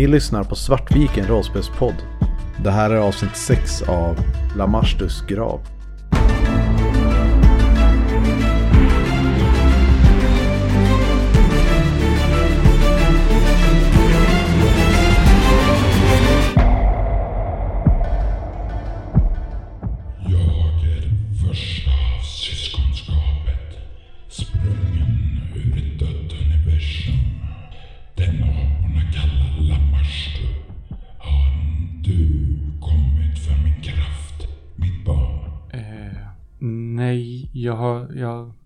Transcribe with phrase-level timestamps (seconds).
[0.00, 1.94] Ni lyssnar på Svartviken rollspelspodd.
[2.64, 4.16] Det här är avsnitt 6 av
[4.56, 5.60] Lamarstus grav.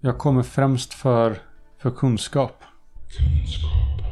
[0.04, 1.36] Jag, kommer främst för,
[1.78, 2.62] för kunskap.
[3.18, 4.02] Kunskap.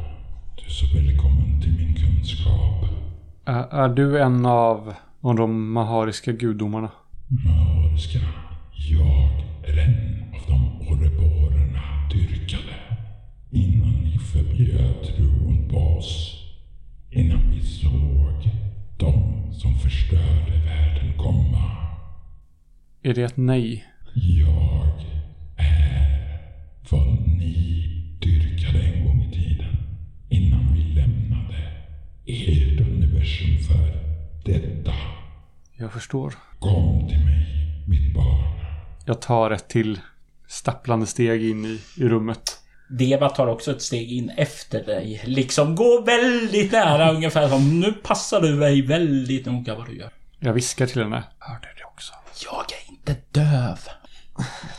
[0.55, 2.85] Du är så välkommen till min kunskap.
[3.45, 6.91] Är, är du en av, av de mahariska gudomarna?
[7.27, 8.19] Mahariska.
[8.89, 12.75] Jag är en av de orreborerna dyrkade.
[13.51, 16.39] Innan ni förbjöd tron på oss.
[17.11, 18.49] Innan vi såg
[18.97, 19.13] de
[19.53, 21.71] som förstörde världen komma.
[23.03, 23.85] Är det ett nej?
[24.13, 25.12] Jag
[35.93, 36.33] förstår.
[36.59, 37.47] Kom till mig,
[37.87, 38.43] mitt barn.
[39.05, 39.99] Jag tar ett till
[40.47, 42.59] stapplande steg in i, i rummet.
[42.89, 45.21] Deva tar också ett steg in efter dig.
[45.25, 50.09] Liksom går väldigt nära ungefär som nu passar du mig väldigt noga vad du gör.
[50.39, 51.23] Jag viskar till henne.
[51.39, 52.13] Hörde det också?
[52.45, 53.79] Jag är inte döv.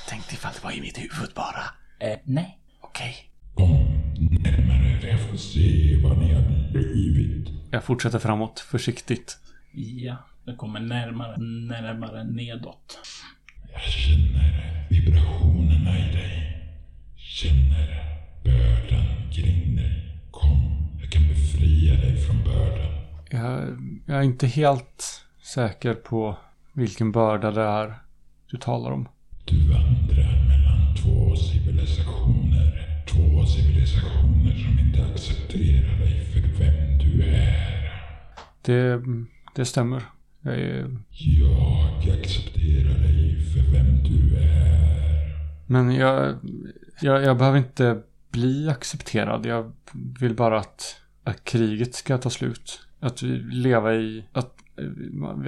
[0.09, 1.65] Tänkte ifall det var i mitt huvud bara.
[2.09, 2.59] Eh, nej.
[2.81, 3.15] Okej.
[3.55, 3.71] Kom
[4.19, 7.49] närmare jag får se vad ni har blivit.
[7.71, 9.39] Jag fortsätter framåt, försiktigt.
[9.77, 12.99] Ja, det kommer närmare, närmare nedåt.
[13.73, 16.63] Jag känner vibrationerna i dig.
[17.17, 18.05] Känner
[18.45, 20.19] bördan kring dig.
[20.31, 22.93] Kom, jag kan befria dig från bördan.
[23.31, 26.37] Jag, jag är inte helt säker på
[26.73, 27.95] vilken börda det är
[28.51, 29.09] du talar om.
[29.45, 33.05] Du vandrar mellan två civilisationer.
[33.09, 37.75] Två civilisationer som inte accepterar dig för vem du är.
[38.63, 39.03] Det,
[39.55, 40.03] det stämmer.
[40.43, 45.35] Jag är, Jag accepterar dig för vem du är.
[45.67, 46.37] men jag,
[47.01, 49.47] jag, jag behöver inte bli accepterad.
[49.47, 49.73] Jag
[50.21, 52.81] vill bara att, att kriget ska ta slut.
[53.01, 54.25] Att vi leva i...
[54.33, 54.55] Att,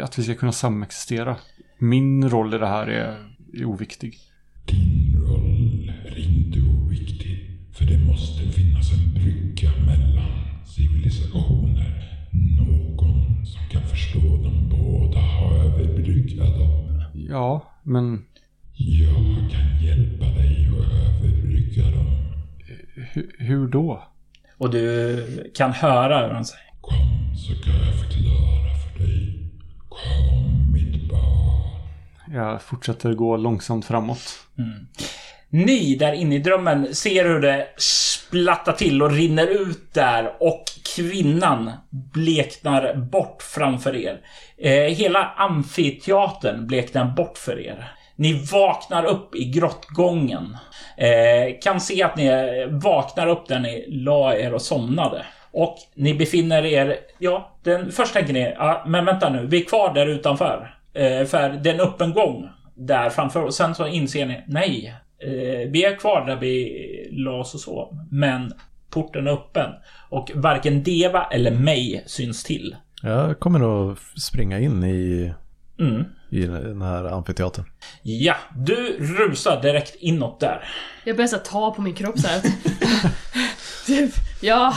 [0.02, 1.36] att vi ska kunna samexistera.
[1.78, 3.16] Min roll i det här är,
[3.54, 4.18] är oviktig.
[4.66, 7.50] Din roll är inte oviktig.
[7.72, 11.85] För det måste finnas en brygga mellan civilisationer.
[14.16, 17.02] Förstå dem båda och överbrygga dem.
[17.28, 18.24] Ja, men
[18.74, 22.06] Jag kan hjälpa dig att överbrygga dem.
[23.12, 24.02] hu, hur då?
[24.58, 26.66] Och du kan höra hur han säger.
[26.80, 29.48] Kom så kan jag förklara för dig.
[29.88, 31.80] Kom mitt barn.
[32.34, 34.46] Jag fortsätter gå långsamt framåt.
[35.48, 37.66] Ni där inne i drömmen ser hur det
[38.42, 40.64] splattar till och rinner ut där och
[40.96, 44.20] kvinnan bleknar bort framför er.
[44.58, 47.92] Eh, hela amfiteatern bleknar bort för er.
[48.16, 50.56] Ni vaknar upp i grottgången.
[50.96, 55.26] Eh, kan se att ni eh, vaknar upp där ni la er och somnade.
[55.52, 59.60] Och ni befinner er, ja, den, först tänker ni, ah, ja, men vänta nu, vi
[59.60, 60.74] är kvar där utanför.
[60.94, 64.94] Eh, för det är en öppen gång där framför och Sen så inser ni, nej,
[65.18, 67.98] eh, vi är kvar där vi la oss och sov.
[68.10, 68.52] Men
[68.90, 69.70] porten är öppen.
[70.08, 72.76] Och varken Deva eller mig syns till.
[73.02, 75.32] Jag kommer nog springa in i,
[75.78, 76.04] Mm.
[76.30, 77.64] i den här amfiteatern.
[78.02, 80.64] Ja, du rusar direkt inåt där.
[81.04, 82.40] Jag börjar så ta på min kropp så här.
[83.86, 84.10] typ,
[84.40, 84.74] ja,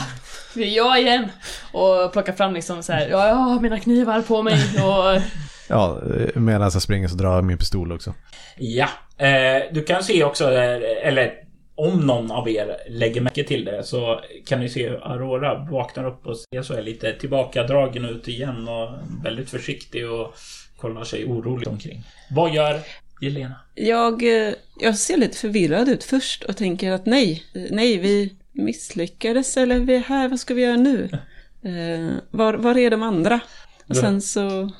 [0.54, 1.28] det är jag igen.
[1.72, 5.22] Och plocka fram liksom så här, ja, jag har mina knivar på mig och...
[5.70, 6.02] Ja,
[6.34, 8.14] medan jag springer så drar jag min pistol också.
[8.58, 8.88] Ja,
[9.18, 11.32] eh, du kan se också, eh, eller
[11.74, 16.06] om någon av er lägger märke till det så kan ni se hur Aurora vaknar
[16.06, 18.88] upp och ser så är lite tillbakadragen ut igen och
[19.24, 20.34] väldigt försiktig och
[20.76, 22.02] kollar sig oroligt omkring.
[22.30, 22.80] Vad gör
[23.20, 23.54] Jelena?
[23.74, 28.34] Jag, eh, jag ser lite förvirrad ut först och tänker att nej, eh, nej, vi
[28.52, 31.08] misslyckades eller vi är här, vad ska vi göra nu?
[31.62, 33.40] Eh, var, var är de andra?
[33.88, 34.70] Och sen så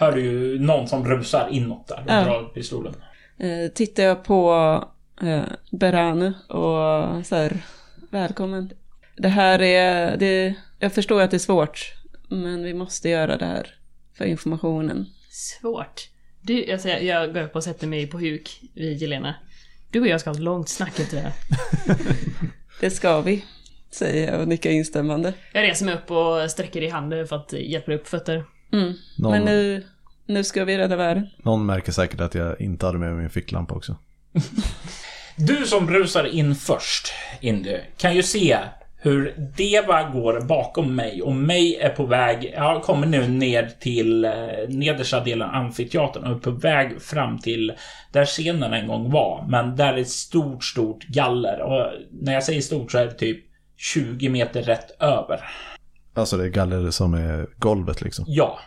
[0.00, 2.24] Hör du ju någon som rusar inåt där och Ja.
[2.24, 2.94] drar pistolen.
[3.38, 4.52] eh, tittar jag på
[5.22, 7.56] eh, Beranu och så här,
[8.10, 8.70] välkommen.
[9.16, 11.92] Det här är, det, jag förstår att det är svårt,
[12.28, 13.74] men vi måste göra det här
[14.18, 15.06] för informationen.
[15.30, 16.08] Svårt.
[16.40, 19.34] Du, alltså jag, jag går upp och sätter mig på huk vid Jelena.
[19.90, 21.32] Du och jag ska ha ett långt snack efter det här.
[22.80, 23.44] Det ska vi.
[23.90, 25.32] säger jag och nickar instämmande.
[25.52, 28.44] Jag reser mig upp och sträcker i handen för att hjälpa upp fötter.
[28.72, 28.92] Mm.
[29.18, 29.84] Någon, Men nu,
[30.26, 31.26] nu ska vi rädda världen.
[31.42, 33.96] någon märker säkert att jag inte hade med mig min ficklampa också.
[35.36, 38.58] Du som rusar in först, Indy, kan ju se
[39.02, 44.24] hur Deva går bakom mig och mig är på väg, jag kommer nu ner till
[44.24, 44.32] eh,
[44.68, 47.72] nedersta delen av amfiteatern och är på väg fram till
[48.12, 49.46] där scenen en gång var.
[49.48, 53.14] Men där är ett stort, stort galler och när jag säger stort så är det
[53.14, 53.44] typ
[53.76, 55.40] 20 meter rätt över.
[56.14, 58.24] Alltså det är galler som är golvet liksom.
[58.28, 58.58] Ja.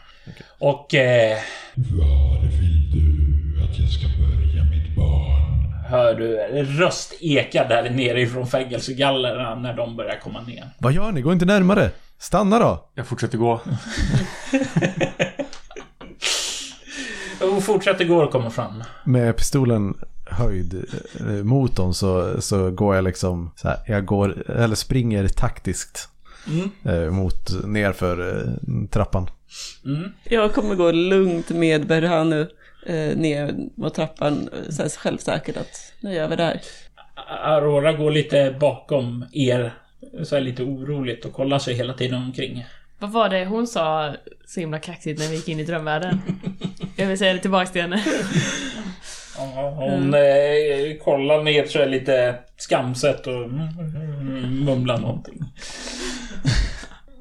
[0.60, 1.38] Och eh,
[1.76, 5.54] Var vill du att jag ska börja mitt barn?
[5.86, 10.70] hör du röst eka där nere ifrån fängelsegallerna när de börjar komma ner.
[10.78, 11.22] Vad gör ni?
[11.22, 11.92] Gå inte närmare!
[12.18, 12.90] Stanna då!
[12.96, 13.62] Jag fortsätter gå.
[17.42, 18.84] Och fortsätter gå och kommer fram.
[19.04, 19.94] Med pistolen
[20.26, 20.86] höjd
[21.20, 26.10] eh, mot dem så, så går jag liksom så här, jag går, eller springer taktiskt
[26.48, 26.72] Mm.
[26.86, 29.30] eh, mot, nerför eh, trappan.
[29.86, 30.12] Mm.
[30.24, 32.48] Jag kommer gå lugnt med Berhanu
[32.86, 36.62] eh, ner mot trappan, så här självsäkert att nu gör vi det här.
[37.44, 39.74] Aurora går lite bakom er.
[40.24, 42.66] Så här lite oroligt och kollar sig hela tiden omkring.
[43.00, 46.22] Vad var det hon sa så himla kaxigt när vi gick in i drömvärlden?
[46.96, 48.04] Jag vill säga det tillbaks till henne.
[49.38, 55.44] Ja, hon eh, kollar ner så är lite skamset och mm, mumlar någonting.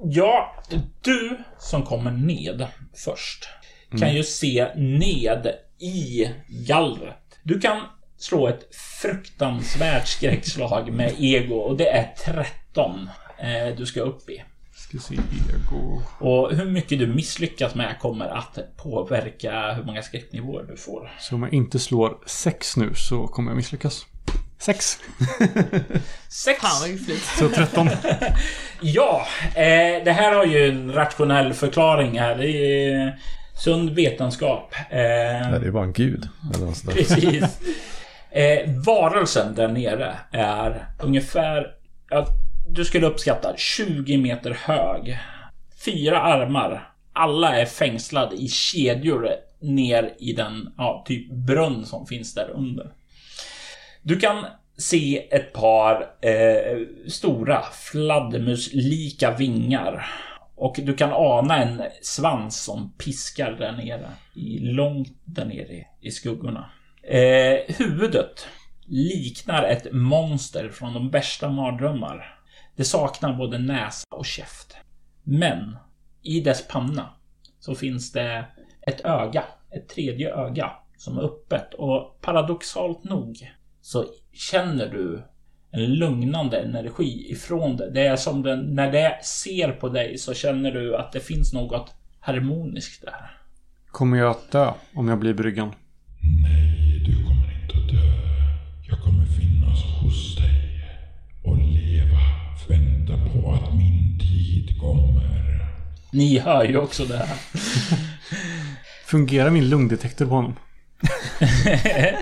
[0.04, 0.56] Ja,
[1.02, 2.66] du som kommer ned
[3.04, 3.48] först
[3.98, 7.38] kan ju se ned i gallret.
[7.42, 7.80] Du kan
[8.18, 13.08] slå ett fruktansvärt skräckslag med ego och det är 13
[13.38, 14.42] eh, du ska upp i.
[14.92, 16.02] Ska se, ego.
[16.18, 21.12] Och hur mycket du misslyckas med kommer att påverka hur många skräcknivåer du får.
[21.20, 24.06] Så om jag inte slår sex nu så kommer jag misslyckas.
[24.58, 24.98] Sex.
[26.28, 26.60] Sex!
[26.60, 26.98] Fan.
[27.38, 27.88] Så 13.
[28.80, 32.36] Ja, eh, det här har ju en rationell förklaring här.
[32.36, 33.18] Det är
[33.64, 34.74] sund vetenskap.
[34.90, 36.28] Eh, Nej, det är bara en gud.
[36.88, 37.44] Precis.
[38.34, 41.66] Eh, varelsen där nere är ungefär...
[42.10, 42.26] Ja,
[42.74, 45.18] du skulle uppskatta 20 meter hög.
[45.84, 46.88] Fyra armar.
[47.12, 49.28] Alla är fängslade i kedjor
[49.60, 52.92] ner i den ja, typ brunn som finns där under.
[54.02, 54.46] Du kan
[54.76, 56.78] se ett par eh,
[57.08, 60.06] stora fladdermuslika vingar.
[60.54, 64.10] Och du kan ana en svans som piskar där nere.
[64.34, 66.70] I, långt där nere i, skuggorna.
[67.02, 68.46] Eh, huvudet
[68.86, 72.41] liknar ett monster från de värsta mardrömmar.
[72.82, 74.76] Det saknar både näsa och käft.
[75.22, 75.76] Men
[76.22, 77.10] i dess panna
[77.58, 78.44] så finns det
[78.86, 83.50] ett öga, ett tredje öga som är öppet och paradoxalt nog
[83.80, 85.22] så känner du
[85.70, 87.90] en lugnande energi ifrån det.
[87.90, 91.52] Det är som den, när det ser på dig så känner du att det finns
[91.52, 93.38] något harmoniskt där.
[93.86, 95.74] Kommer jag att dö om jag blir bryggan?
[96.42, 96.81] Nej,
[106.12, 107.28] Ni hör ju också det här.
[109.06, 110.56] Fungerar min lungdetektor på honom?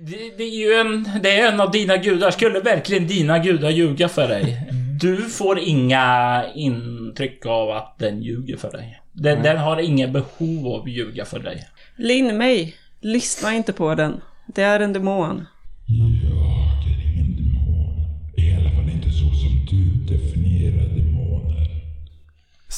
[0.00, 2.30] Det, det är ju en, det är en av dina gudar.
[2.30, 4.70] Skulle verkligen dina gudar ljuga för dig?
[5.00, 9.00] Du får inga intryck av att den ljuger för dig.
[9.12, 11.68] Den, den har inget behov av att ljuga för dig.
[11.96, 14.20] Linn mig, lyssna inte på den.
[14.46, 15.46] Det är en demon.
[15.86, 16.47] Jag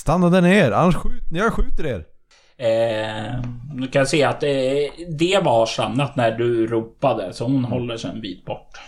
[0.01, 2.05] Stanna där ner, annars skjut, jag skjuter er!
[2.57, 3.43] Eh,
[3.75, 4.49] du kan se att eh,
[5.19, 8.81] det var stannat när du ropade, så hon håller sig en bit bort.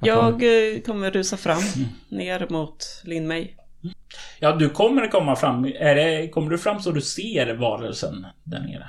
[0.00, 1.62] Jag eh, kommer rusa fram,
[2.08, 3.56] ner mot Linn mig.
[4.38, 5.64] Ja, du kommer komma fram.
[5.64, 8.88] Är det, kommer du fram så du ser varelsen där nere?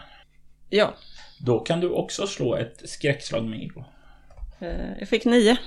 [0.69, 0.93] Ja,
[1.39, 3.83] Då kan du också slå ett skräckslag med ego.
[4.59, 5.57] eh, jag fick nio.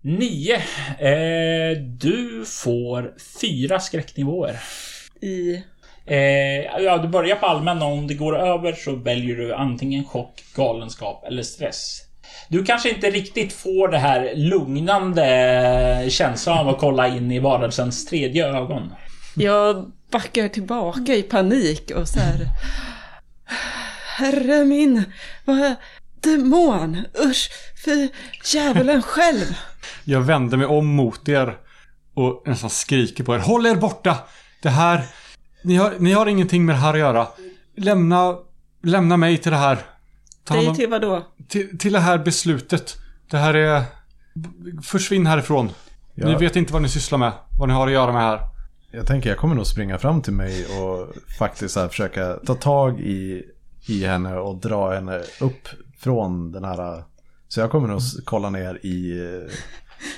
[0.00, 0.56] Nio.
[0.98, 4.60] Eh, du får fyra skräcknivåer.
[5.24, 5.62] I...
[6.06, 7.84] Eh, ja, du börjar på allmänna.
[7.84, 12.00] Om det går över så väljer du antingen chock, galenskap eller stress.
[12.48, 18.06] Du kanske inte riktigt får det här lugnande känslan av att kolla in i varelsens
[18.06, 18.94] tredje ögon.
[19.36, 22.46] Jag backar tillbaka i panik och så här...
[24.18, 25.04] Herre min,
[25.44, 25.74] vad...
[26.20, 26.98] Demon!
[27.30, 27.50] Usch!
[27.84, 28.08] Fy
[28.44, 29.56] djävulen själv!
[30.04, 31.56] Jag vänder mig om mot er
[32.14, 33.38] och nästan skriker på er.
[33.38, 34.16] Håll er borta!
[34.64, 35.06] Det här...
[35.62, 37.28] Ni har, ni har ingenting med det här att göra.
[37.76, 38.36] Lämna...
[38.82, 39.78] Lämna mig till det här.
[40.44, 41.26] Ta Dig till vad då?
[41.48, 42.96] till, till det här beslutet.
[43.30, 43.82] Det här är...
[44.82, 45.70] Försvinn härifrån.
[46.14, 47.32] Jag, Ni vet inte vad ni sysslar med.
[47.58, 48.40] Vad ni har att göra med här.
[48.92, 53.00] jag tänker jag kommer nog springa fram till mig och faktiskt här försöka ta tag
[53.00, 53.42] i,
[53.88, 55.68] i henne och dra henne upp
[55.98, 57.04] från den här.
[57.48, 59.52] Så jag kommer nog kolla ner i eh,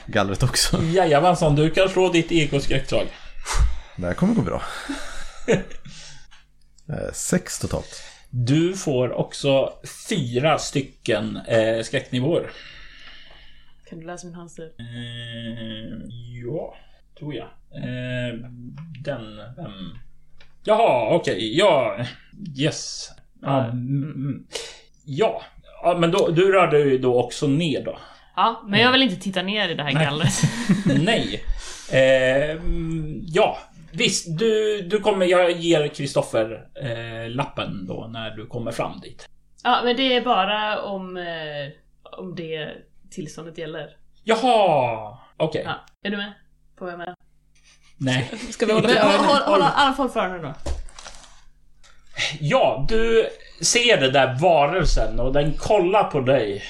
[0.07, 0.83] gallret också.
[0.83, 3.07] Jajamensan, du kan slå ditt ekoskräckdrag.
[3.97, 4.63] Det här kommer gå bra.
[6.89, 8.03] Eh, Sex totalt.
[8.31, 9.73] Du får också
[10.09, 12.51] fyra stycken eh, skräcknivåer.
[13.89, 14.65] Kan du läsa min handstil?
[14.79, 16.09] Eh,
[16.45, 16.75] ja,
[17.19, 17.47] tror jag.
[17.75, 18.35] Eh,
[19.05, 19.99] den, vem?
[20.65, 21.97] Jaha, okej, ja.
[22.59, 23.11] Yes.
[23.43, 24.47] Ja, mm, mm.
[25.05, 25.43] ja.
[25.83, 27.99] ja, men då, du rörde ju då också ner då.
[28.37, 30.05] Ja, men jag vill inte titta ner i det här Nej.
[30.05, 30.35] gallret.
[31.05, 31.45] Nej.
[31.91, 33.59] Eh, mm, ja,
[33.93, 34.39] visst.
[34.39, 39.29] Du, du kommer, jag ger Kristoffer eh, lappen då när du kommer fram dit.
[39.65, 41.73] Ja, men det är bara om, eh,
[42.19, 42.69] om det
[43.11, 43.97] tillståndet gäller.
[44.25, 45.19] Jaha!
[45.37, 45.63] Okej.
[45.65, 46.33] Ja, är du med?
[46.79, 47.15] Får jag med?
[47.97, 48.31] Nej.
[48.51, 50.55] Ska vi hålla för håll, håll, håll, håll för öronen då.
[52.41, 53.29] Ja, du
[53.61, 56.63] ser den där varelsen och den kollar på dig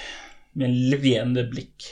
[0.53, 1.85] med en leende blick.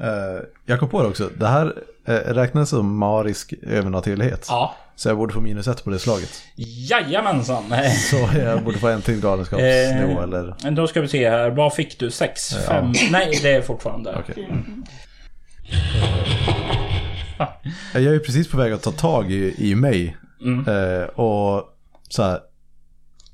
[0.00, 1.30] Eh, jag kom på det också.
[1.36, 1.74] Det här
[2.06, 4.46] räknas som marisk övernaturlighet.
[4.48, 4.74] Ja.
[4.96, 6.42] Så jag borde få minus ett på det slaget.
[6.90, 7.64] Jajamensan.
[8.10, 10.70] Så jag borde få en till galenskapsnivå Eh, eller...
[10.70, 11.50] Då ska vi se här.
[11.50, 12.10] Vad fick du?
[12.10, 12.52] Sex?
[12.52, 12.60] Ja.
[12.60, 12.92] Fem?
[13.10, 14.16] Nej, det är fortfarande.
[14.18, 14.48] Okej.
[17.92, 20.16] Jag är ju precis på väg att ta tag i, i mig.
[20.44, 20.68] Mm.
[20.68, 21.64] Eh, och
[22.08, 22.40] så här,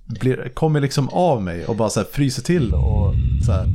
[0.07, 3.15] blir, kommer liksom av mig och bara så här fryser till och
[3.47, 3.67] så här,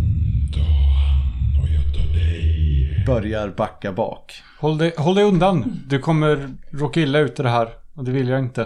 [3.06, 4.34] börjar backa bak.
[4.60, 5.82] Håll dig, håll dig undan.
[5.88, 7.70] Du kommer råka illa ut i det här.
[7.94, 8.62] Och det vill jag inte.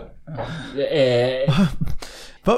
[0.92, 1.60] Eh,
[2.44, 2.58] Va?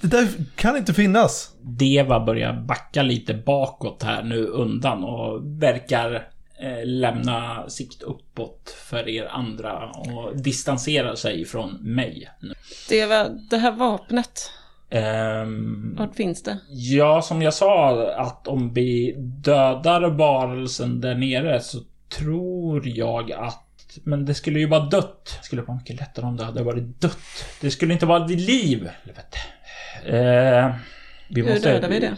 [0.00, 1.50] Det där kan inte finnas.
[1.60, 6.28] Deva börjar backa lite bakåt här nu undan och verkar
[6.60, 12.28] eh, lämna sikt uppåt för er andra och distansera sig från mig.
[12.40, 12.54] nu.
[13.06, 14.50] Var, det här vapnet,
[14.90, 16.58] Ehm, vart finns det?
[16.68, 21.78] ja, som jag sa att om vi dödar varelsen där nere så
[22.08, 23.64] tror jag att
[24.04, 25.38] men det skulle ju vara dött.
[25.40, 27.18] Det skulle vara mycket lättare om det hade varit dött.
[27.60, 28.90] Det skulle inte vara vid liv.
[30.06, 30.74] Eh,
[31.28, 31.72] vi Hur måste...
[31.72, 32.16] dödar vi det?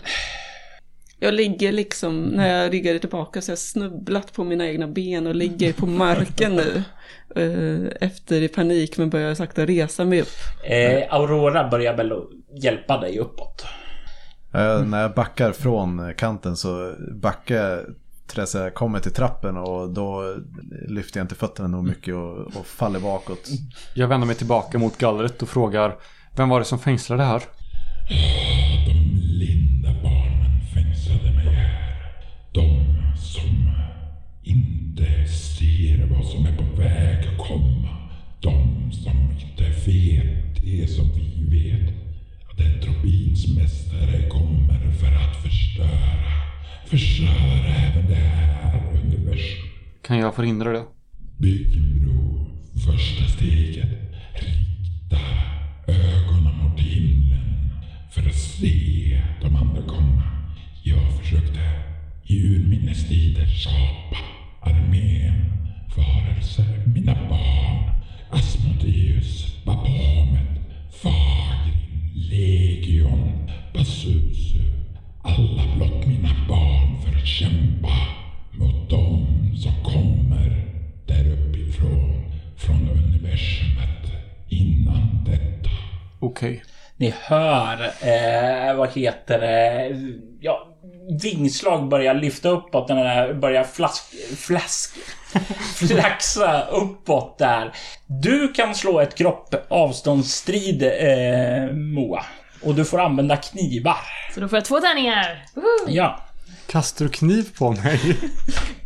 [1.23, 5.27] Jag ligger liksom, när jag riggade tillbaka så har jag snubblat på mina egna ben
[5.27, 6.83] och ligger på marken nu.
[7.37, 10.29] Eh, Efter i panik men börjar sakta resa mig upp.
[10.65, 12.13] Eh, Aurora börjar väl
[12.63, 13.65] hjälpa dig uppåt.
[14.55, 17.81] Eh, när jag backar från kanten så backar jag
[18.27, 20.37] tills jag kommer till trappen och då
[20.89, 23.49] lyfter jag inte fötterna nog mycket och, och faller bakåt.
[23.95, 25.97] Jag vänder mig tillbaka mot gallret och frågar
[26.37, 27.43] Vem var det som fängslade här?
[50.11, 50.85] Kan jag förhindra det?
[51.39, 52.47] Bygg en bro.
[52.87, 53.89] Första steget.
[54.35, 55.17] Rikta
[55.87, 57.71] ögonen mot himlen
[58.11, 60.23] för att se de andra komma.
[60.83, 61.61] Jag försökte
[62.27, 64.17] i urminnes tider skapa
[64.61, 65.53] armén,
[65.97, 67.91] varelser, mina barn.
[68.31, 70.61] Asmodeus, Bapomet,
[71.03, 74.61] Fagrin, Legion, Basusu.
[75.23, 78.10] Alla blott mina barn för att kämpa
[86.41, 86.65] Okej.
[86.97, 89.91] Ni hör, eh, vad heter det,
[90.41, 90.69] ja,
[91.23, 94.05] vingslag börjar lyfta uppåt, den där börjar flask,
[94.37, 94.95] flask,
[95.77, 97.73] flaxa uppåt där.
[98.07, 102.25] Du kan slå ett kropp avståndsstrid, eh, Moa.
[102.63, 104.01] Och du får använda knivar.
[104.35, 105.47] Så då får jag två tärningar!
[105.55, 105.89] Woho!
[105.89, 106.21] Ja.
[106.67, 108.17] Kastar du kniv på mig?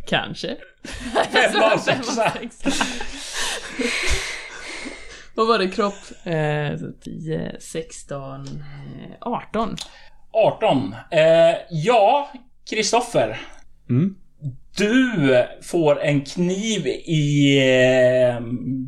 [0.07, 0.55] Kanske.
[1.31, 2.31] Fem av Fem av sexa.
[5.35, 5.93] Vad var det kropp?
[6.23, 9.75] Eh, så 10, 16, eh, 18.
[10.31, 10.95] 18.
[11.11, 12.31] Eh, ja,
[12.69, 13.41] Kristoffer.
[13.89, 14.15] Mm.
[14.77, 18.41] Du får en kniv i eh,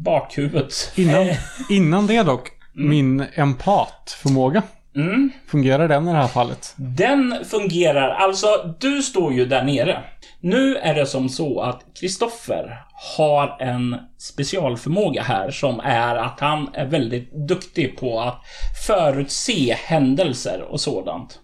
[0.04, 0.92] bakhuvudet.
[0.96, 1.27] Innan,
[1.70, 2.50] innan det dock.
[2.74, 4.63] Min empatförmåga.
[4.98, 5.32] Mm.
[5.48, 6.74] Fungerar den i det här fallet?
[6.75, 10.04] Den fungerar, alltså du står ju där nere.
[10.39, 12.82] Nu är det som så att Kristoffer
[13.18, 18.42] har en specialförmåga här som är att han är väldigt duktig på att
[18.88, 21.39] förutse händelser och sådant.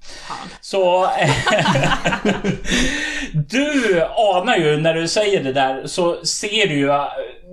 [0.62, 1.02] Så...
[3.34, 6.92] du anar ju när du säger det där så ser du ju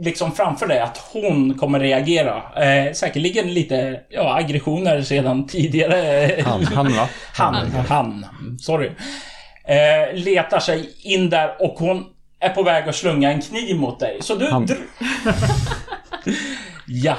[0.01, 2.43] liksom framför dig att hon kommer reagera.
[2.57, 6.31] Eh, säkerligen lite ja, aggressioner sedan tidigare.
[6.45, 7.09] Han, han va?
[7.33, 7.55] Han,
[7.89, 8.27] han,
[8.59, 8.91] sorry.
[9.65, 12.05] Eh, letar sig in där och hon
[12.41, 14.19] är på väg att slunga en kniv mot dig.
[14.21, 14.51] Så du...
[14.51, 14.69] Han.
[16.87, 17.17] ja.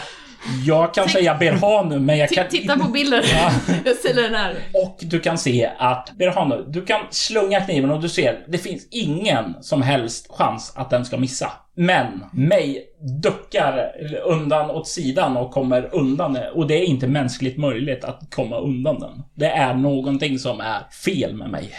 [0.66, 2.48] Jag kan säga Berhanu, men jag kan...
[2.48, 3.24] Titta på bilden.
[3.34, 3.52] Ja.
[3.86, 4.56] Jag ställer den här.
[4.74, 8.88] Och du kan se att Berhanu, du kan slunga kniven och du ser, det finns
[8.92, 11.52] ingen som helst chans att den ska missa.
[11.82, 12.86] Men mig
[13.22, 13.92] duckar
[14.26, 16.52] undan åt sidan och kommer undan det.
[16.52, 19.24] Och det är inte mänskligt möjligt att komma undan den.
[19.34, 21.72] Det är någonting som är fel med mig.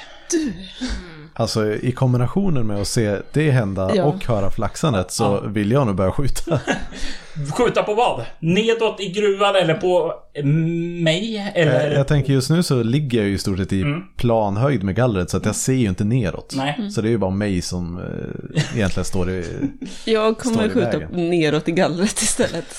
[1.35, 4.05] Alltså i kombinationen med att se det hända Ja.
[4.05, 6.61] och höra flaxandet så vill jag nog börja skjuta.
[7.57, 8.25] Skjuta på vad?
[8.41, 11.53] Nedåt i gruvan eller på eh, mig?
[11.55, 11.91] Eller?
[11.91, 13.85] Jag tänker just nu så ligger jag ju i stort sett i
[14.17, 16.55] planhöjd med gallret så att jag ser ju inte neråt.
[16.57, 16.91] Nej.
[16.91, 19.45] Så det är ju bara mig som eh, egentligen står i...
[20.05, 21.31] Jag kommer i skjuta vägen.
[21.31, 22.77] neråt i gallret istället.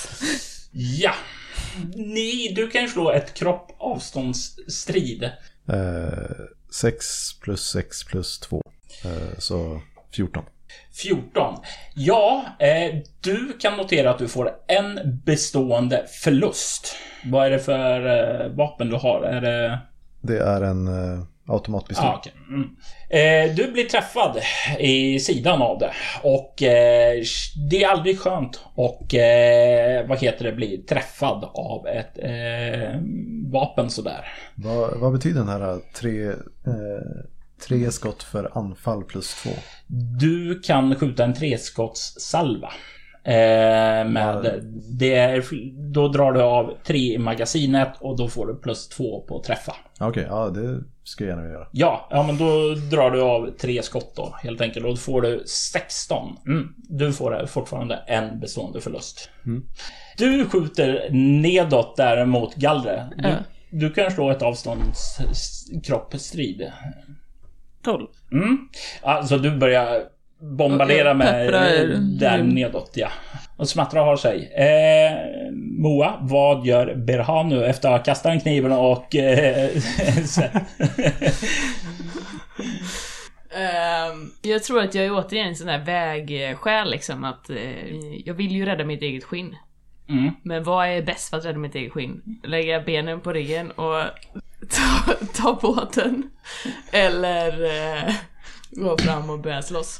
[0.71, 1.11] Ja.
[1.95, 5.23] Ni, du kan ju slå ett kropp avståndsstrid.
[5.69, 6.29] Eh,
[6.73, 8.61] 6 plus 6 plus 2.
[9.05, 9.81] Eh, så
[10.15, 10.43] 14.
[10.93, 11.55] 14.
[11.95, 16.95] Ja, eh, du kan notera att du får en bestående förlust.
[17.25, 19.21] Vad är det för eh, vapen du har?
[19.21, 19.79] Är det...
[20.21, 20.87] Det är en
[21.47, 22.05] automatpistol.
[22.05, 22.33] Ah, okej.
[22.49, 22.69] mm.
[23.09, 24.37] eh, du blir träffad
[24.79, 25.91] i sidan av det.
[26.23, 27.23] Och eh,
[27.69, 32.99] det är aldrig skönt och eh, vad heter det, bli träffad av ett eh,
[33.51, 34.25] vapen sådär.
[34.55, 37.25] Vad, vad betyder den här tre, eh,
[37.67, 39.49] tre skott för anfall plus 2?
[40.19, 42.71] Du kan skjuta en treskottssalva.
[43.25, 44.59] Eh, med,
[44.99, 45.43] det är,
[45.93, 49.43] då drar du av tre i magasinet och då får du plus två på att
[49.43, 49.75] träffa.
[49.99, 51.67] Okej, ja det ska jag gärna göra.
[51.71, 55.21] Ja, ja men då drar du av tre skott då helt enkelt och då får
[55.21, 56.37] du 16.
[56.47, 56.67] Mm.
[56.77, 59.29] Du får fortfarande en bestående förlust.
[60.17, 61.07] Du skjuter
[61.41, 63.03] nedåt där mot gallret.
[63.17, 63.35] Du, Ja.
[63.69, 66.71] du kan slå ett avståndskroppsstrid.
[67.83, 68.07] 12.
[68.31, 68.57] Mm.
[69.01, 70.01] Alltså du börjar
[70.57, 71.69] bombardera Och med pepprar.
[72.19, 72.49] där Mm.
[72.49, 73.09] nedåt, ja.
[73.57, 74.51] Och smattrar har sig.
[74.53, 75.11] Eh,
[75.79, 79.15] Moa, vad gör Berhanu efter att ha kastat den kniven och...
[79.15, 79.69] Eh,
[83.55, 88.33] Ehm, jag tror att jag är återigen en sån där vägskäl liksom att eh, jag
[88.33, 89.55] vill ju rädda mitt eget skinn.
[90.09, 90.31] mm.
[90.43, 92.39] Men vad är bäst för att rädda mitt eget skinn?
[92.43, 94.01] Lägga benen på ryggen och
[94.69, 96.29] ta, ta båten?
[96.91, 98.13] Eller eh,
[98.71, 99.99] gå fram och börja slåss?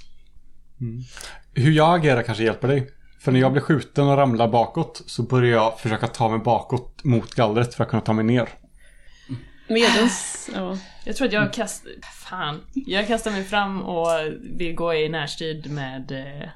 [1.54, 2.90] Hur jag agerar kanske hjälper dig.
[3.20, 7.04] För när jag blir skjuten och ramlar bakåt så börjar jag försöka ta mig bakåt
[7.04, 8.50] mot gallret för att kunna ta mig ner.
[9.68, 10.78] Medans, ja.
[11.06, 11.92] Jag tror att jag kastar...
[12.30, 12.62] Fan.
[12.74, 14.08] Jag kastar mig fram och
[14.58, 16.12] vill gå i närstrid med...
[16.12, 16.50] eh,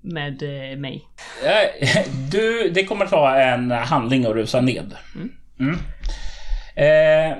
[0.00, 1.04] Med eh, mig.
[1.44, 4.94] Eh, Du, det kommer ta en handling att rusa ned.
[5.58, 5.78] Mm.
[6.76, 7.38] Eh,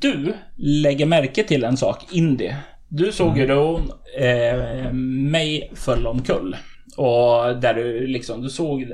[0.00, 2.52] du lägger märke till en sak, Indy.
[2.92, 3.80] Du såg ju då
[4.18, 6.56] eh, mig föll omkull.
[6.96, 8.88] Och där du liksom, du såg eh,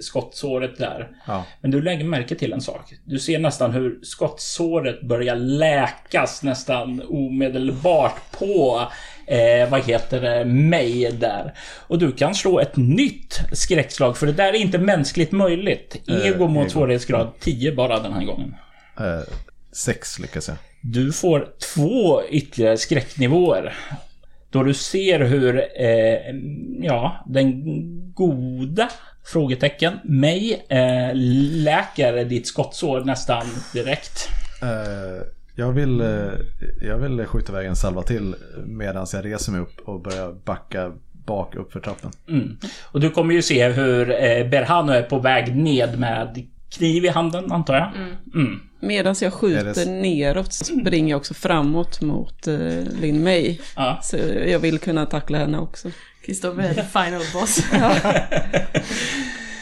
[0.00, 1.08] skottsåret där.
[1.26, 1.44] Ja.
[1.60, 2.92] Men du lägger märke till en sak.
[3.04, 8.82] Du ser nästan hur skottsåret börjar läkas nästan omedelbart på
[9.26, 11.54] eh, vad heter det, mig där.
[11.86, 16.02] Och du kan slå ett nytt skräckslag för det där är inte mänskligt möjligt.
[16.08, 16.70] Eh, Ego mot ego.
[16.70, 18.54] svårighetsgrad 10 bara den här gången.
[18.98, 19.34] Eh,
[19.72, 20.56] sex lyckas jag.
[20.86, 23.74] Du får två ytterligare skräcknivåer.
[24.50, 26.34] Då du ser hur, eh,
[26.82, 27.62] ja, den
[28.14, 28.88] goda
[29.24, 31.10] frågetecken, mig, eh,
[31.64, 34.28] läker ditt skottsår nästan direkt.
[34.62, 36.32] Eh, jag, vill, eh,
[36.82, 38.34] jag vill skjuta iväg en salva till
[38.66, 40.92] medan jag reser mig upp och börjar backa
[41.26, 42.10] bak upp för trappen.
[42.28, 42.56] Mm.
[42.82, 47.08] Och du kommer ju se hur eh, Berhanu är på väg ned med kniv i
[47.08, 47.92] handen, antar jag.
[48.34, 48.60] Mm.
[48.86, 53.58] Medans jag skjuter det- neråt så springer jag också framåt mot uh, Lin May.
[53.76, 54.00] Ja.
[54.02, 54.16] Så
[54.46, 55.90] jag vill kunna tackla henne också.
[56.26, 57.62] Kristoffer är the final boss.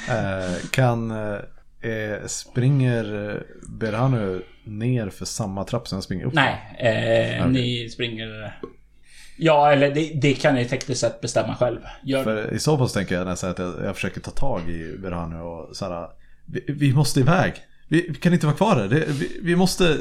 [0.09, 3.37] Eh, kan, eh, eh, springer eh,
[3.69, 6.77] Berhanu ner för samma trapp som jag springer upp Nej,
[7.39, 8.59] eh, ni springer...
[9.37, 11.79] Ja, eller det, det kan ni tekniskt sett bestämma själv.
[12.05, 14.69] Gör För i så fall så tänker jag nästan att jag, jag försöker ta tag
[14.69, 16.09] i Berhanu och så här,
[16.47, 17.55] vi, vi måste iväg.
[17.92, 18.88] Vi, vi kan inte vara kvar här.
[18.88, 19.98] Det, vi, vi, måste,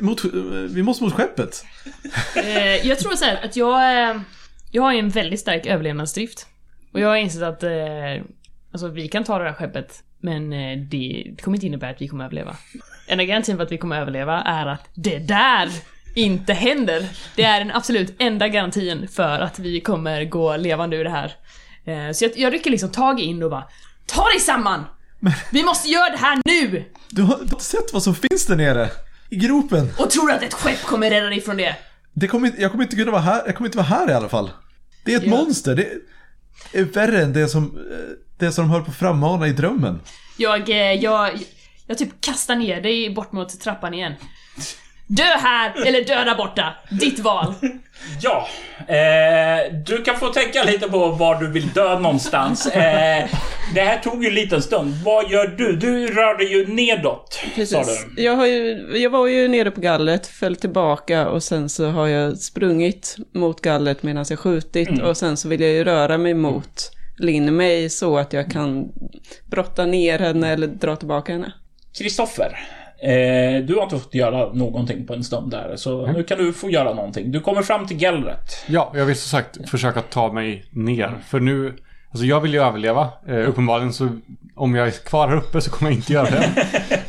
[0.00, 0.24] mot,
[0.70, 1.64] vi måste mot skeppet.
[2.36, 4.20] Eh, jag tror så här att jag, eh,
[4.70, 6.46] jag har ju en väldigt stark överlevnadsdrift.
[6.92, 7.70] Och jag har insett att eh,
[8.72, 12.08] alltså, vi kan ta det här skeppet, men eh, det kommer inte innebära att vi
[12.08, 12.56] kommer överleva.
[13.06, 15.68] Enda garantin för att vi kommer överleva är att det där
[16.14, 17.08] inte händer.
[17.36, 21.32] Det är den absolut enda garantin för att vi kommer gå levande ur det här.
[22.12, 23.64] Så jag, jag rycker liksom tag in och bara
[24.06, 24.84] Ta dig samman!
[25.52, 26.84] Vi måste göra det här nu!
[27.10, 28.90] Du har, du har sett vad som finns där nere?
[29.30, 29.90] I gropen.
[29.98, 31.76] Och tror att ett skepp kommer rädda dig från det?
[32.12, 33.42] Det kommer, jag kommer inte kunna vara här.
[33.46, 34.50] Jag kommer inte vara här i alla fall.
[35.04, 35.30] Det är ett Ja.
[35.30, 35.74] monster.
[35.74, 37.78] Det är värre än det som,
[38.38, 40.00] det som de höll på att frammana i drömmen.
[40.36, 41.30] Jag, eh, jag,
[41.86, 44.12] jag typ kastar ner dig bort mot trappan igen.
[45.06, 46.74] Dö här eller dö där borta.
[46.90, 47.54] Ditt val.
[48.22, 48.48] Ja,
[48.88, 52.66] eh, du kan få tänka lite på var du vill dö någonstans.
[52.74, 53.24] Eh,
[53.74, 54.94] det här tog ju en liten stund.
[55.04, 55.76] Vad gör du?
[55.76, 58.06] Du rörde ju nedåt, sa Precis.
[58.16, 58.22] du.
[58.22, 62.06] Jag, har ju, jag var ju nere på gallret, föll tillbaka och sen så har
[62.08, 65.04] jag sprungit mot gallret medan jag skjutit Mm.
[65.04, 68.88] och sen så vill jag ju röra mig mot Linn May så att jag kan
[69.50, 71.52] brotta ner henne eller dra tillbaka henne.
[71.98, 72.58] Kristoffer,
[73.04, 76.52] eh, du har inte fått göra någonting på en stund där, så nu kan du
[76.52, 77.32] få göra någonting.
[77.32, 78.64] Du kommer fram till gallret.
[78.66, 81.14] Ja, jag vill som sagt försöka ta mig ner.
[81.26, 81.74] För nu,
[82.14, 83.08] alltså jag vill ju överleva.
[83.28, 84.08] Eh, uppenbarligen så
[84.56, 86.50] om jag är kvar här uppe så kommer jag inte göra det.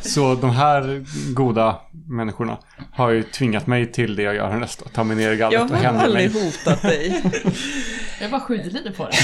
[0.00, 2.58] så de här goda människorna
[2.92, 4.82] har ju tvingat mig till det jag gör härnäst.
[4.86, 6.44] Att ta mig ner i gallret Jag och har hänga aldrig mig.
[6.44, 7.22] hotat dig.
[8.20, 9.14] Jag bara skjuter lite på dig.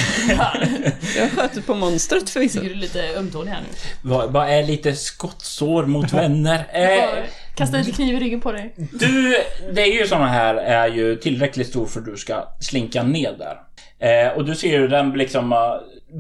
[1.16, 2.58] Jag sköter på monstret förvisso.
[2.60, 3.68] Tycker du är lite ömtålig här nu?
[4.10, 6.66] Vad, vad är lite skottsår mot vänner?
[6.72, 7.22] Jag Eh, bara
[7.54, 8.74] kastar lite kniv i ryggen på dig.
[8.76, 9.36] Du,
[9.74, 13.32] det är ju såna här är ju tillräckligt stor för att du ska slinka ner
[13.38, 13.56] där.
[14.02, 15.58] Eh, och du ser ju den liksom uh,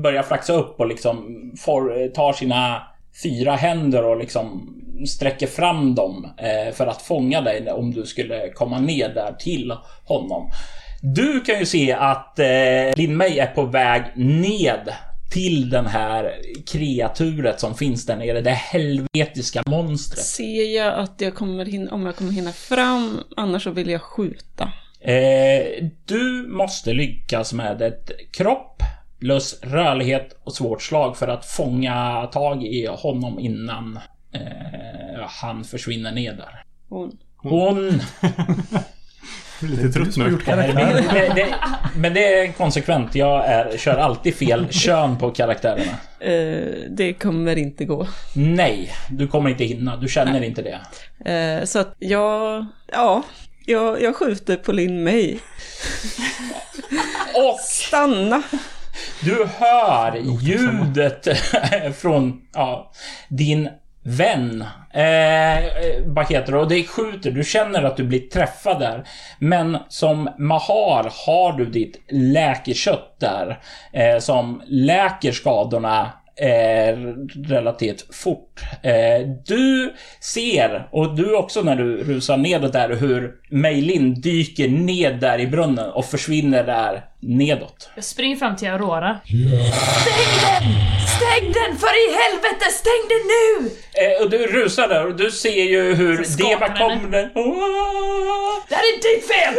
[0.02, 2.82] börjar flaxa upp och liksom får, eh, tar sina
[3.22, 8.48] fyra händer och liksom sträcker fram dem eh, för att fånga dig om du skulle
[8.48, 9.72] komma ner där till
[10.04, 10.50] honom.
[11.02, 12.46] Du kan ju se att eh,
[12.96, 14.92] Lin May är på väg ned
[15.32, 16.32] till den här
[16.66, 18.40] kreaturet som finns där nere.
[18.40, 20.24] Det helvetiska monstret.
[20.24, 24.02] Ser jag att jag kommer hinna, om jag kommer hinna fram, annars så vill jag
[24.02, 24.72] skjuta.
[25.04, 28.82] Eh, du måste lyckas med ett kropp
[29.20, 33.98] plus rörlighet och svårt slag för att fånga tag i honom innan
[34.34, 36.64] eh, han försvinner ner där.
[36.88, 37.18] Hon.
[37.36, 37.92] Hon...
[39.62, 41.34] Lite trött som har nu.
[41.34, 41.54] det,
[41.96, 43.14] men det är konsekvent.
[43.14, 45.92] Jag är, kör alltid fel kön på karaktärerna.
[46.20, 48.06] Eh, det kommer inte gå.
[48.34, 49.96] Nej, du kommer inte hinna.
[49.96, 50.80] Du känner inte det.
[51.32, 53.22] Eh, så att jag, ja,
[53.66, 55.34] jag, jag skjuter på Linn May.
[57.34, 58.42] Och Stanna!
[59.20, 61.28] Du hör ljudet
[61.96, 62.92] från ja,
[63.28, 63.68] din
[64.04, 64.64] vän.
[64.94, 66.58] Eh, eh, vad heter det?
[66.58, 67.30] Och det skjuter.
[67.30, 69.04] Du känner att du blir träffad där.
[69.38, 73.60] Men som Mahar har du ditt läkekött där.
[73.92, 76.96] Eh, som läker skadorna eh,
[77.48, 78.60] relativt fort.
[78.82, 85.20] Eh, du ser, och du också när du rusar nedåt där, hur Meilin dyker ned
[85.20, 87.90] där i brunnen och försvinner där nedåt.
[87.94, 89.20] Jag springer fram till Aurora.
[89.24, 89.48] Ja,
[90.00, 90.72] Stäng den!
[91.06, 92.64] Stäng den för i helvete!
[92.72, 93.70] Stäng den nu!
[94.02, 97.22] Eh, och du rusar där och du ser ju hur Deva kommer...
[98.68, 99.54] Det här är ditt fel!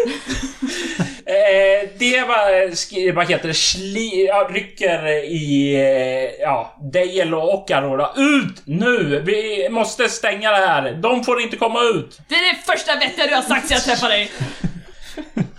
[1.26, 2.36] Eh, Deva,
[2.70, 8.10] sk- vad heter det, sli, ja, rycker i eh, ja, Dale och Aurora.
[8.16, 9.22] Ut nu!
[9.26, 10.92] Vi måste stänga det här.
[10.92, 12.20] De får inte komma ut.
[12.30, 14.32] Det är det första vettiga du har sagt sedan jag träffade dig.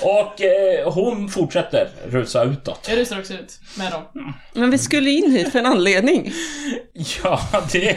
[0.00, 2.86] Och eh, hon fortsätter rusa utåt.
[2.88, 4.34] Jag rusar också ut med dem.
[4.52, 6.32] Men vi skulle in hit för en anledning.
[7.22, 7.40] Ja,
[7.72, 7.90] det...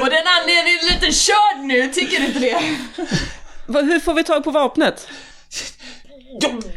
[0.00, 2.58] Och den anledningen är lite körd nu, tycker du inte det?
[3.66, 5.08] Va, hur får vi tag på vapnet?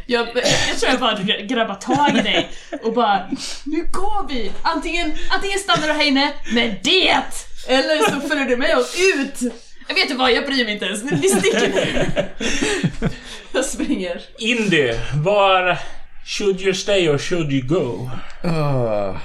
[0.06, 2.50] Jag, jag tror jag bara gra- grabbar tag i dig
[2.82, 3.30] och bara
[3.64, 4.52] Nu går vi!
[4.62, 7.22] Antingen, antingen stannar du här inne med det!
[7.68, 9.52] Eller så följer du med oss ut!
[9.88, 11.02] Jag vet inte vad, jag bryr mig inte ens.
[11.02, 13.08] Vi sticker nu!
[13.52, 14.22] Jag springer.
[14.38, 15.78] Indy, var
[16.24, 18.10] should you stay or should you go?
[18.44, 19.16] Uh,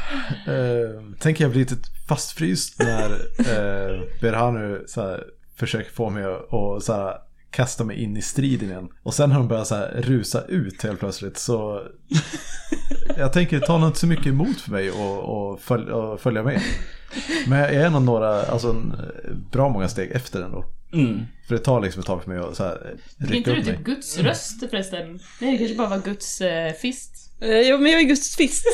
[0.54, 1.76] uh, tänker jag blir lite
[2.08, 5.24] fastfryst när uh, Berhanu så här,
[5.60, 7.16] försöker få mig att och, så här,
[7.58, 8.90] kasta mig in i striden igen.
[9.04, 11.82] Och sen har de börjat så här, rusa ut helt plötsligt så
[13.18, 16.62] jag tänker ta något så mycket emot för mig och, och, följ, och följa med.
[17.48, 18.96] Men jag är nog några, alltså en,
[19.52, 20.66] bra många steg efter ändå.
[20.94, 21.26] Mm.
[21.48, 23.60] För det tar liksom ett tag för mig att så här, Är rycka inte du
[23.60, 23.76] upp mig.
[23.76, 25.20] typ Guds röst förresten?
[25.42, 27.34] Nej, det kanske bara var Guds eh, fist.
[27.42, 28.66] Eh, ja, men jag är Guds fist.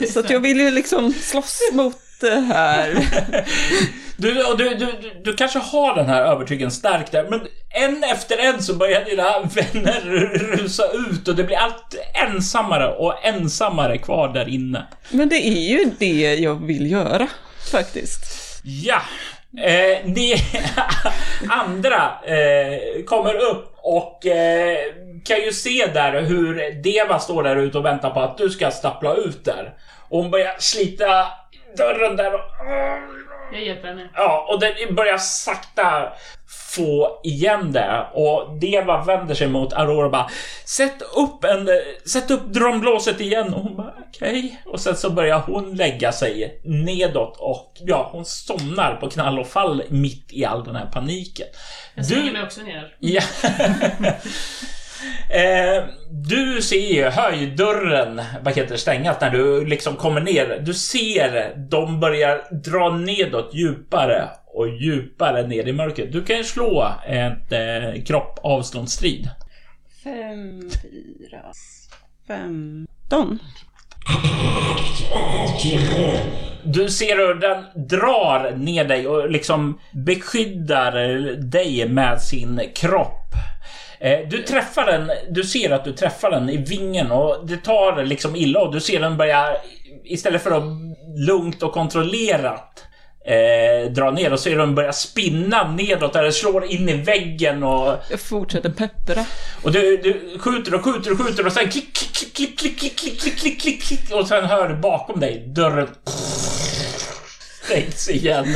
[0.12, 3.06] Så att jag vill ju liksom slåss mot det här.
[4.20, 8.04] Du, och du, du, du, du kanske har den här övertygelsen stark där, men en
[8.04, 10.00] efter en så börjar dina vänner
[10.56, 14.86] rusa ut och det blir allt ensammare och ensammare kvar där inne.
[15.10, 17.28] Men det är ju det jag vill göra,
[17.72, 18.20] faktiskt.
[18.64, 19.00] Ja,
[19.62, 20.34] eh, ni
[21.48, 24.78] andra eh, kommer upp och eh,
[25.24, 28.70] kan ju se där hur Deva står där ute och väntar på att du ska
[28.70, 29.74] stappla ut där.
[30.08, 31.26] Och hon börjar slita
[31.76, 32.40] dörren där och...
[33.52, 34.08] Jag hjälper henne.
[34.14, 36.12] Ja, och den börjar sakta
[36.74, 38.06] få igen det.
[38.12, 40.30] Och Deva vänder sig mot Aurora och bara
[40.64, 41.68] Sätt upp en...
[42.06, 43.54] Sätt upp drömblåset igen.
[43.54, 44.62] Och hon bara okej.
[44.66, 49.46] Och sen så börjar hon lägga sig nedåt och ja, hon somnar på knall och
[49.46, 51.46] fall mitt i all den här paniken.
[51.94, 52.96] Jag slänger mig också ner.
[52.98, 53.22] Ja.
[55.30, 57.10] Eh, du ser ju
[58.56, 60.62] heter det, stängas när du liksom kommer ner.
[60.66, 66.12] Du ser de börjar dra nedåt djupare och djupare ner i mörkret.
[66.12, 69.30] Du kan ju slå ett eh, kropp avståndsstrid.
[70.04, 71.52] Fem, fyra,
[72.26, 73.38] femton.
[76.64, 80.92] Du ser hur den drar ner dig och liksom beskyddar
[81.36, 83.30] dig med sin kropp.
[84.00, 88.04] Eh, Du träffar den, du ser att du träffar den i vingen och det tar
[88.04, 89.56] liksom illa och du ser den börja
[90.04, 90.62] istället för att
[91.28, 92.84] lugnt och kontrollerat
[93.26, 97.62] eh, dra ner och ser den börja spinna nedåt där det slår in i väggen
[97.62, 99.24] och Jag fortsätter peppra.
[99.62, 102.78] och du, du skjuter och skjuter och skjuter och sen klick, klick, klick, klick, klick,
[102.78, 105.88] klick, klick, klick, klick, klick, klick och sen hör du bakom dig dörren
[107.64, 108.46] stängs igen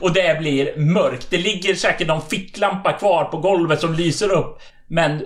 [0.00, 1.26] och det blir mörkt.
[1.30, 4.58] Det ligger säkert någon ficklampa kvar på golvet som lyser upp,
[4.90, 5.22] men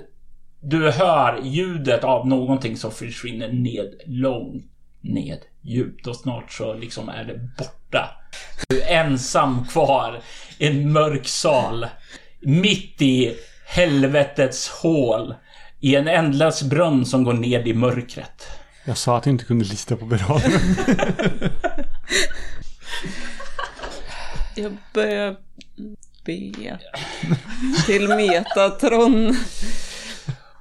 [0.60, 4.64] du hör ljudet av någonting som försvinner ned, långt
[5.00, 8.10] ned, djupt och snart så liksom är det borta.
[8.68, 10.20] Du är ensam kvar
[10.58, 11.86] i en mörk sal.
[12.40, 15.34] Mitt i helvetets hål.
[15.80, 18.46] I en ändlös brunn som går ned i mörkret.
[18.84, 20.40] Jag sa att jag inte kunde lista på Berano.
[24.56, 25.36] Jag börjar
[26.24, 26.78] be
[27.86, 29.36] till Metatron.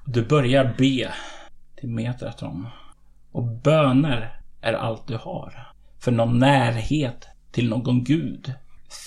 [0.05, 1.13] Du börjar be
[1.79, 2.67] till Metatron.
[3.31, 5.73] Och böner är allt du har.
[5.99, 8.53] För någon närhet till någon gud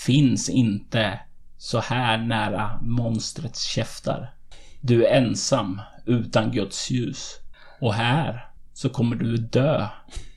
[0.05, 1.19] finns inte
[1.57, 4.33] så här nära monstrets käftar.
[4.81, 7.39] Du är ensam utan Guds ljus.
[7.81, 9.87] Och här så kommer du dö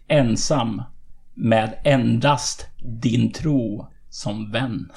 [0.08, 0.82] ensam
[1.34, 4.92] med endast din tro som vän.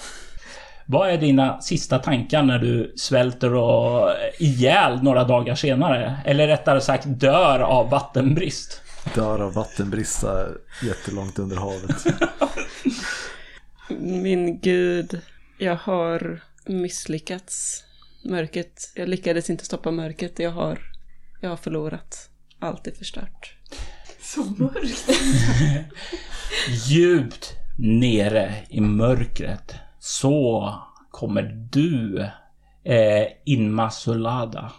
[0.86, 6.18] Vad är dina sista tankar när du svälter och ihjäl några dagar senare?
[6.26, 8.82] Eller rättare sagt dör av vattenbrist?
[9.16, 10.24] Dör av vattenbrist
[10.84, 12.06] jättelångt under havet.
[14.00, 15.22] Min gud,
[15.58, 17.84] jag har misslyckats.
[18.24, 20.40] Mörkret, jag lyckades inte stoppa mörkret.
[20.40, 20.80] Jag har,
[21.42, 22.30] jag har förlorat.
[22.60, 23.56] Allt är förstört.
[24.22, 25.10] Så mörkt.
[26.88, 30.74] Djupt nere i mörkret så
[31.12, 32.20] kommer du,
[32.84, 34.72] eh, Inmasulada,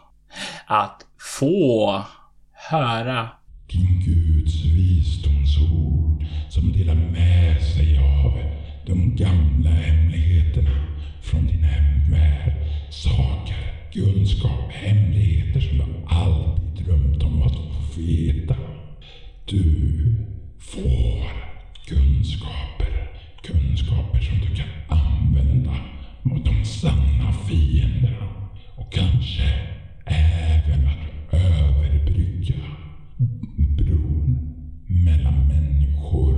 [0.66, 1.06] att
[1.38, 2.02] få
[2.52, 3.28] höra
[3.70, 8.38] Din Guds visdomsord som delar med sig av
[8.87, 10.70] de gamla hemligheterna
[11.22, 12.54] från din hemvärld.
[12.90, 18.56] Saker, kunskap, hemligheter som du alltid drömt om att få veta.
[19.44, 20.16] Du
[20.58, 21.30] får
[21.87, 23.10] kunskaper.
[23.42, 25.03] Kunskaper som du kan använda
[26.23, 28.27] mot de sanna fienderna.
[28.77, 29.42] Och kanske
[30.07, 32.55] även att överbrygga
[33.57, 34.55] bron
[34.87, 36.37] mellan människor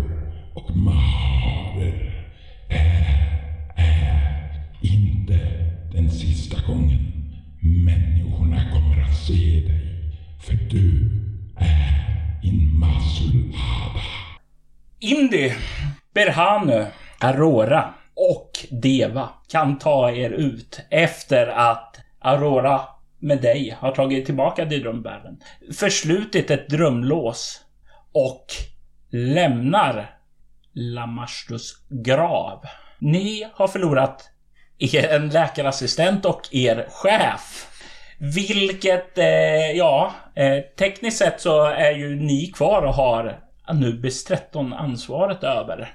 [0.54, 2.26] och maharer.
[2.68, 5.38] Det här är inte
[5.92, 10.12] den sista gången människorna kommer att se dig.
[10.40, 11.10] För du
[11.56, 14.02] är Inmasulada.
[14.98, 15.52] Indy,
[16.14, 16.86] Berhanu,
[17.20, 22.80] Aurora och Deva kan ta er ut efter att Aurora
[23.18, 25.40] med dig har tagit tillbaka till drömvärlden,
[25.78, 27.60] förslutit ett drömlås
[28.12, 28.46] och
[29.10, 30.10] lämnar
[30.72, 31.74] Lamastus
[32.04, 32.64] grav.
[32.98, 34.30] Ni har förlorat
[34.92, 37.70] en läkarassistent och er chef.
[38.18, 44.72] Vilket, eh, ja, eh, tekniskt sett så är ju ni kvar och har Anubis 13
[44.72, 45.94] ansvaret över.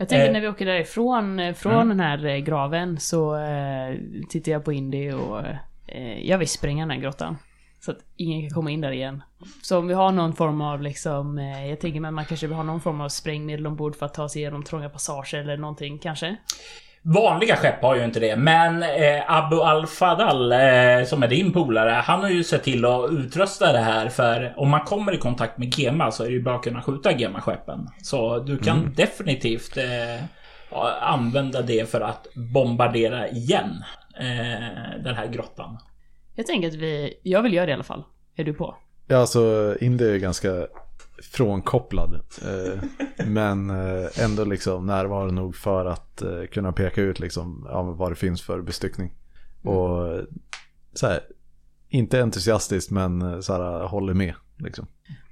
[0.00, 0.32] Jag tänker Eh.
[0.32, 3.94] när vi åker därifrån, eh, från den här eh, graven, så eh,
[4.28, 5.40] tittar jag på Indy och
[5.86, 7.36] eh, jag vill spränga den här grottan.
[7.80, 9.22] Så att ingen kan komma in där igen.
[9.62, 12.62] Så om vi har någon form av liksom, jag tänker att man kanske vill ha
[12.62, 16.36] någon form av sprängmedel ombord för att ta sig igenom trånga passager eller någonting kanske.
[17.02, 21.90] Vanliga skepp har ju inte det, men eh, Abu Al-Fadal eh, som är din polare,
[21.90, 25.58] han har ju sett till att utrusta det här för om man kommer i kontakt
[25.58, 27.88] med Gema så är det ju bara att kunna skjuta Gema-skeppen.
[28.02, 30.24] Så du kan definitivt eh,
[31.00, 33.84] använda det för att bombardera igen
[34.20, 35.78] eh, den här grottan.
[36.34, 38.04] Jag tänker att vi, jag vill göra det i alla fall.
[38.36, 38.76] Är du på?
[39.06, 40.66] Ja, alltså Indy är ganska
[41.22, 42.14] frånkopplad.
[42.14, 42.82] Eh,
[43.26, 48.10] men eh, ändå liksom närvarande nog för att eh, kunna peka ut liksom, ja, vad
[48.12, 49.12] det finns för bestyckning.
[49.62, 50.24] Och eh,
[50.92, 51.20] så här,
[51.88, 54.34] inte entusiastiskt men så här, håller med.
[54.58, 54.86] Liksom.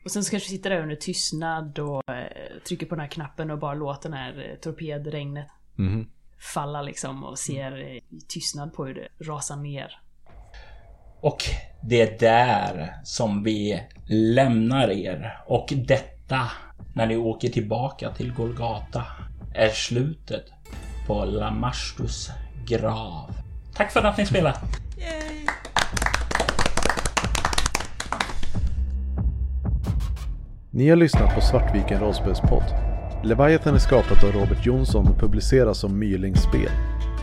[0.05, 2.03] Och sen så kanske vi sitter där under tystnad och
[2.69, 5.47] trycker på den här knappen och bara låter den här torpedregnet
[5.77, 6.07] Mhm.
[6.55, 10.01] falla liksom och ser i tystnad på hur det rasar ner.
[11.21, 11.43] Och
[11.81, 15.39] det är där som vi lämnar er.
[15.47, 16.41] Och detta,
[16.95, 19.05] när ni åker tillbaka till Golgata,
[19.55, 20.45] är slutet
[21.07, 22.31] på Lamastus
[22.67, 23.31] grav.
[23.75, 24.59] Tack för att ni spelade!
[30.71, 32.65] Ni har lyssnat på Svartviken rollspelspodd.
[33.25, 36.71] Leviathan är skapat av Robert Jonsson och publiceras som Mylings spel.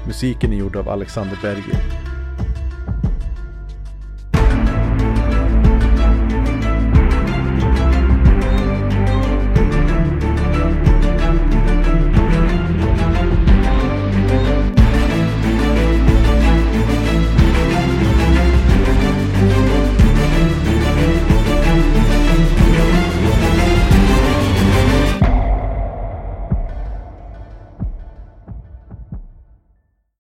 [0.08, 2.05] Musiken är gjord av Alexander Berger.